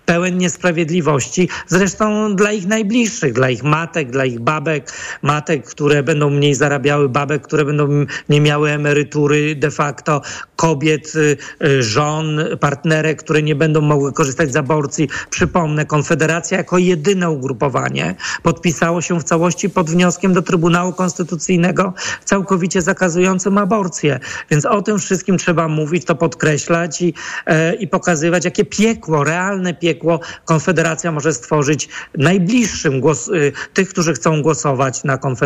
[0.06, 6.30] pełen niesprawiedliwości, zresztą dla ich najbliższych, dla ich matek, dla ich babek, matek, które będą
[6.30, 10.22] mniej zarabiały, babek, które będą nie miały emerytury de facto,
[10.56, 11.38] kobiet, y,
[11.68, 15.10] y, żon, partnerek, które nie będą mogły korzystać z aborcji.
[15.30, 21.94] Przypomnę, Konfederacja jako jedyne ugrupowanie podpisało się w całości pod wnioskiem do Trybunału Konstytucyjnego
[22.26, 24.20] całkowicie zakazującym aborcję.
[24.52, 27.14] Więc o tym wszystkim trzeba mówić, to podkreślać i,
[27.46, 34.14] e, i pokazywać, jakie piekło, realne piekło Konfederacja może stworzyć najbliższym głos, y, tych, którzy
[34.14, 35.40] chcą głosować na Konfederację.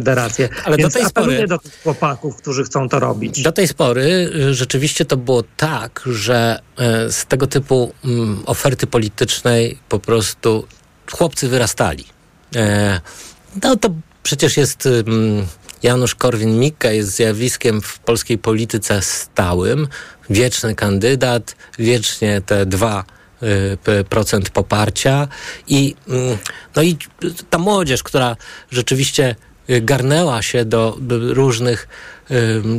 [0.65, 3.41] Ale do Więc tej apeluję pory- do tych chłopaków, którzy chcą to robić.
[3.41, 6.60] Do tej pory y, rzeczywiście to było tak, że
[7.08, 10.67] y, z tego typu mm, oferty politycznej po prostu
[11.12, 12.05] chłopcy wyrastali.
[12.55, 13.01] E,
[13.63, 13.89] No to
[14.23, 15.45] przecież jest ym,
[15.84, 19.88] Janusz Korwin-Mikke jest zjawiskiem w polskiej polityce stałym,
[20.29, 23.03] wieczny kandydat, wiecznie te dwa
[23.43, 25.27] y, procent poparcia
[25.67, 26.38] i mm,
[26.75, 26.97] no i
[27.49, 28.36] ta młodzież, która
[28.71, 29.36] rzeczywiście y,
[29.67, 31.88] garnęła się do różnych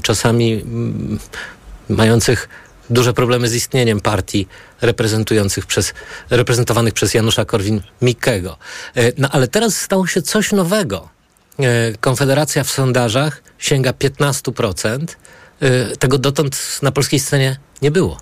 [0.02, 0.64] czasami
[1.88, 2.48] mających
[2.90, 4.48] duże problemy z istnieniem partii
[4.80, 5.94] reprezentujących przez,
[6.30, 8.56] reprezentowanych przez Janusza Korwin-Mikkego.
[8.96, 11.08] E, No ale teraz stało się coś nowego.
[12.00, 15.06] Konfederacja w sondażach sięga 15%.
[15.98, 18.20] Tego dotąd na polskiej scenie nie było.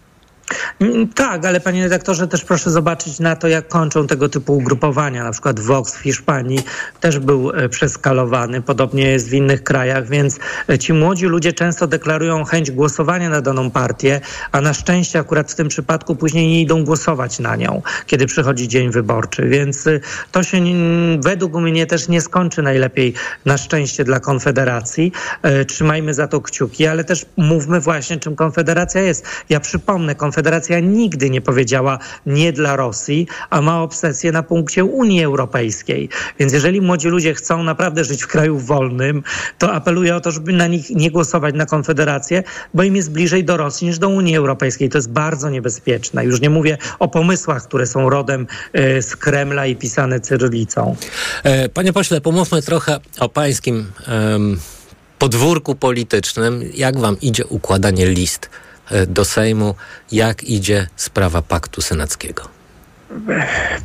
[0.81, 5.25] Mm, tak, ale panie redaktorze, też proszę zobaczyć na to, jak kończą tego typu ugrupowania.
[5.25, 6.59] Na przykład Vox w Hiszpanii
[7.01, 11.87] też był e, przeskalowany, podobnie jest w innych krajach, więc e, ci młodzi ludzie często
[11.87, 14.21] deklarują chęć głosowania na daną partię,
[14.53, 18.69] a na szczęście akurat w tym przypadku później nie idą głosować na nią, kiedy przychodzi
[18.69, 19.49] dzień wyborczy.
[19.49, 20.01] Więc e,
[20.33, 20.55] to się
[21.21, 25.13] według mnie też nie skończy najlepiej na szczęście dla Konfederacji.
[25.69, 29.27] Trzymajmy za to kciuki, ale też mówmy właśnie, czym Konfederacja jest.
[29.49, 30.34] Ja przypomnę, Konfederacja
[30.83, 36.09] nigdy nie powiedziała nie dla Rosji, a ma obsesję na punkcie Unii Europejskiej.
[36.39, 39.23] Więc jeżeli młodzi ludzie chcą naprawdę żyć w kraju wolnym,
[39.59, 42.43] to apeluję o to, żeby na nich nie głosować na Konfederację,
[42.75, 44.89] bo im jest bliżej do Rosji niż do Unii Europejskiej.
[44.89, 46.25] To jest bardzo niebezpieczne.
[46.25, 50.97] Już nie mówię o pomysłach, które są rodem e, z Kremla i pisane cyrylicą.
[51.43, 54.59] E, panie pośle, pomówmy trochę o pańskim um,
[55.19, 56.63] podwórku politycznym.
[56.75, 58.51] Jak wam idzie układanie list?
[58.91, 59.75] E, do Sejmu,
[60.13, 62.49] jak idzie sprawa paktu senackiego.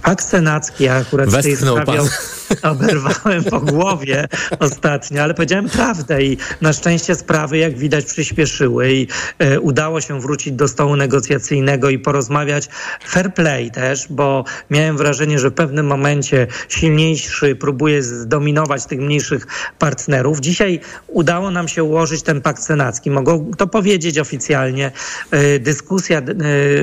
[0.01, 2.09] Pakt senacki, ja akurat Westchnął w tej sprawie
[2.63, 4.27] oberwałem po głowie
[4.59, 9.07] ostatnio, ale powiedziałem prawdę i na szczęście sprawy, jak widać, przyspieszyły i
[9.39, 12.67] e, udało się wrócić do stołu negocjacyjnego i porozmawiać
[13.07, 19.47] fair play też, bo miałem wrażenie, że w pewnym momencie silniejszy próbuje zdominować tych mniejszych
[19.79, 20.39] partnerów.
[20.39, 23.11] Dzisiaj udało nam się ułożyć ten pakt senacki.
[23.11, 24.91] Mogę to powiedzieć oficjalnie.
[25.31, 26.23] E, dyskusja e,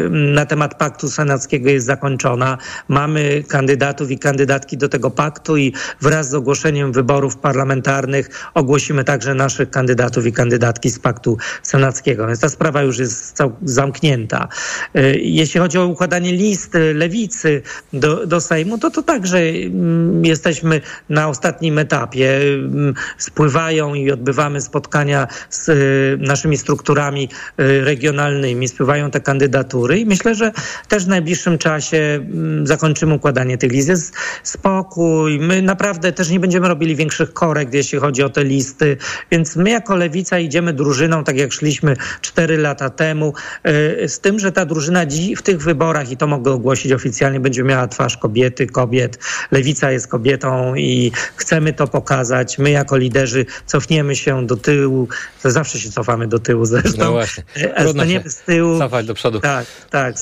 [0.09, 2.59] na temat paktu senackiego jest zakończona.
[2.89, 9.35] Mamy kandydatów i kandydatki do tego paktu i wraz z ogłoszeniem wyborów parlamentarnych ogłosimy także
[9.35, 12.27] naszych kandydatów i kandydatki z Paktu Senackiego.
[12.27, 14.49] Więc ta sprawa już jest zamknięta.
[14.97, 20.81] Y, jeśli chodzi o układanie list lewicy do, do Sejmu, to to także mm, jesteśmy
[21.09, 22.39] na ostatnim etapie.
[22.39, 27.29] Mm, spływają i odbywamy spotkania z y, naszymi strukturami
[27.61, 30.53] y, regionalnymi, spływają te kandydatury i myślę, że
[30.89, 33.89] też w najbliższym czasie mm, zakończymy układanie tych list.
[33.89, 38.97] Jest spokój, My naprawdę też nie będziemy robili większych korekt, jeśli chodzi o te listy,
[39.31, 44.39] więc my jako Lewica idziemy drużyną, tak jak szliśmy cztery lata temu, e, z tym,
[44.39, 45.01] że ta drużyna
[45.37, 49.19] w tych wyborach, i to mogę ogłosić oficjalnie, będzie miała twarz kobiety, kobiet.
[49.51, 52.59] Lewica jest kobietą i chcemy to pokazać.
[52.59, 55.09] My jako liderzy cofniemy się do tyłu,
[55.43, 57.05] to zawsze się cofamy do tyłu zresztą.
[57.05, 57.45] No właśnie.
[57.55, 58.79] E, staniemy z tyłu.
[58.79, 59.41] Cofać do przodu.
[59.41, 60.15] Tak, tak.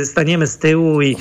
[0.00, 1.16] E, staniemy z tyłu i,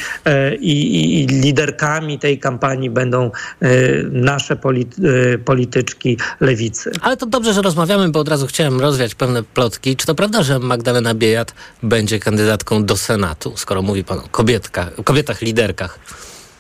[0.60, 3.29] i, i liderkami tej kampanii będą
[3.64, 6.92] Y, nasze y, polityczki lewicy.
[7.02, 9.96] Ale to dobrze, że rozmawiamy, bo od razu chciałem rozwiać pewne plotki.
[9.96, 14.90] Czy to prawda, że Magdalena Biejat będzie kandydatką do Senatu, skoro mówi pan o kobietka,
[15.04, 16.00] kobietach liderkach?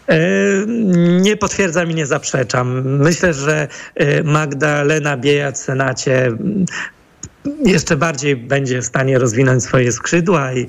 [0.08, 0.17] E,
[1.21, 2.97] nie potwierdzam i nie zaprzeczam.
[2.97, 3.67] Myślę, że
[4.23, 6.65] Magdalena Biejat w Senacie mm,
[7.65, 10.67] jeszcze bardziej będzie w stanie rozwinąć swoje skrzydła i,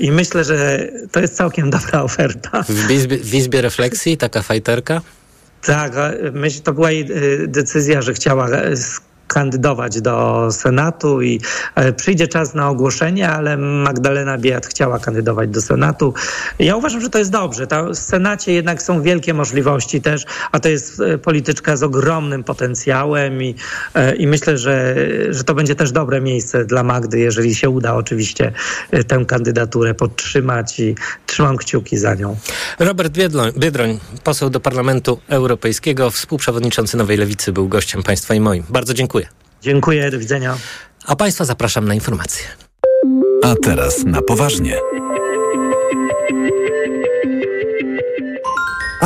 [0.00, 2.62] i myślę, że to jest całkiem dobra oferta.
[2.62, 5.00] W izbie, w izbie refleksji taka fajterka?
[5.62, 5.92] Tak,
[6.32, 8.48] myślę, to była jej y, decyzja, że chciała
[9.32, 11.40] kandydować do Senatu i
[11.74, 16.14] e, przyjdzie czas na ogłoszenie, ale Magdalena Biat chciała kandydować do Senatu.
[16.58, 17.66] Ja uważam, że to jest dobrze.
[17.94, 23.42] w Senacie jednak są wielkie możliwości też, a to jest e, polityczka z ogromnym potencjałem
[23.42, 23.54] i,
[23.94, 24.96] e, i myślę, że,
[25.30, 28.52] że to będzie też dobre miejsce dla Magdy, jeżeli się uda oczywiście
[29.06, 30.94] tę kandydaturę podtrzymać i
[31.26, 32.36] trzymam kciuki za nią.
[32.78, 38.64] Robert Biedroń, Biedroń poseł do Parlamentu Europejskiego, współprzewodniczący Nowej Lewicy, był gościem państwa i moim.
[38.68, 39.21] Bardzo dziękuję.
[39.62, 40.56] Dziękuję, do widzenia.
[41.06, 42.44] A Państwa zapraszam na informacje.
[43.42, 44.76] A teraz na poważnie.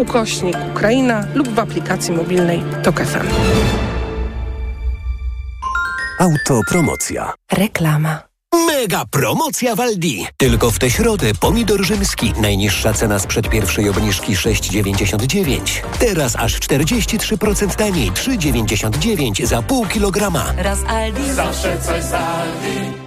[0.00, 3.26] ukośnik Ukraina lub w aplikacji mobilnej TOK FM.
[6.18, 7.32] Autopromocja.
[7.52, 8.22] Reklama.
[8.66, 10.26] Mega promocja Waldi.
[10.36, 12.32] Tylko w tę środę pomidor rzymski.
[12.40, 15.82] Najniższa cena sprzed pierwszej obniżki 6,99.
[15.98, 20.44] Teraz aż 43% taniej 3,99 za pół kilograma.
[20.56, 21.32] Raz Aldi.
[21.32, 23.03] Zawsze coś z Aldi.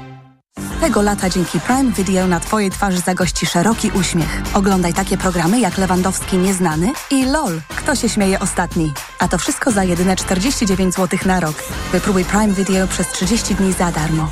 [0.82, 4.42] Tego lata dzięki Prime Video na Twojej twarzy zagości szeroki uśmiech.
[4.54, 7.62] Oglądaj takie programy jak Lewandowski Nieznany i LOL.
[7.76, 8.94] Kto się śmieje ostatni?
[9.20, 11.64] A to wszystko za jedyne 49 zł na rok.
[11.92, 14.32] Wypróbuj Prime Video przez 30 dni za darmo.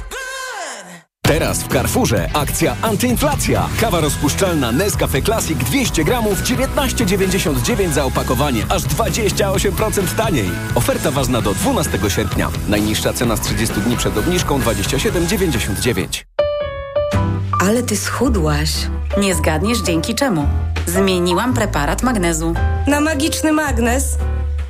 [1.28, 3.70] Teraz w Carrefourze akcja antyinflacja.
[3.82, 10.50] Kawa rozpuszczalna Nescafe Classic 200 gramów 19,99 za opakowanie, aż 28% taniej.
[10.76, 12.50] Oferta ważna do 12 sierpnia.
[12.68, 16.26] Najniższa cena z 30 dni przed obniżką 27,99.
[17.62, 18.72] Ale ty schudłaś.
[19.18, 20.48] Nie zgadniesz dzięki czemu.
[20.86, 22.54] Zmieniłam preparat magnezu.
[22.88, 24.18] Na magiczny magnez?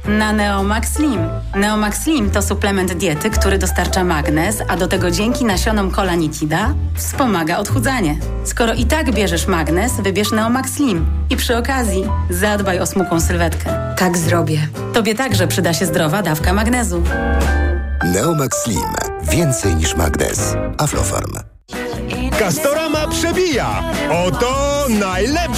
[0.07, 1.19] Na Neomax Slim.
[1.55, 7.57] Neomax Slim to suplement diety, który dostarcza magnez, a do tego dzięki nasionom kolanitida wspomaga
[7.57, 8.17] odchudzanie.
[8.43, 11.05] Skoro i tak bierzesz magnez, wybierz Neomax Slim.
[11.29, 13.95] I przy okazji zadbaj o smukłą sylwetkę.
[13.97, 14.67] Tak zrobię.
[14.93, 17.03] Tobie także przyda się zdrowa dawka magnezu.
[18.13, 18.93] Neomax Slim.
[19.23, 20.55] Więcej niż magnez.
[20.77, 21.33] Aflofarm.
[22.39, 23.83] Castorama przebija!
[24.27, 24.85] Oto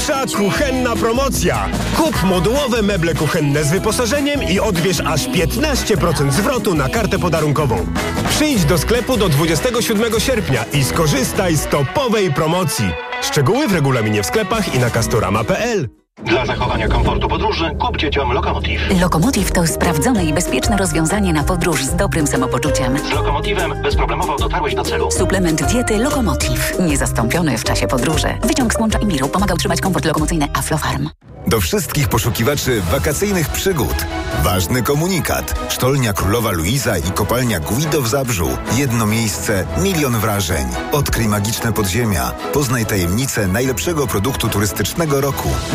[0.07, 1.69] najlepsza kuchenna promocja!
[1.95, 7.85] Kup modułowe meble kuchenne z wyposażeniem i odbierz aż 15% zwrotu na kartę podarunkową.
[8.29, 12.85] Przyjdź do sklepu do 27 sierpnia i skorzystaj z topowej promocji.
[13.21, 15.89] Szczegóły w regulaminie w sklepach i na castorama.pl.
[16.25, 18.81] Dla zachowania komfortu podróży kup dzieciom Lokomotiv.
[19.01, 22.99] Lokomotiv to sprawdzone i bezpieczne rozwiązanie na podróż z dobrym samopoczuciem.
[22.99, 25.11] Z Lokomotivem bezproblemowo dotarłeś do celu.
[25.11, 26.79] Suplement diety Lokomotiv.
[26.79, 28.27] Niezastąpiony w czasie podróży.
[28.43, 31.09] Wyciąg z łącza Imiru pomaga utrzymać komfort lokomocyjny Aflofarm.
[31.47, 34.05] Do wszystkich poszukiwaczy wakacyjnych przygód.
[34.43, 35.59] Ważny komunikat.
[35.69, 38.49] Sztolnia Królowa Luiza i kopalnia Guido w Zabrzu.
[38.75, 40.67] Jedno miejsce, milion wrażeń.
[40.91, 42.31] Odkryj magiczne podziemia.
[42.53, 45.49] Poznaj tajemnicę najlepszego produktu turystycznego roku.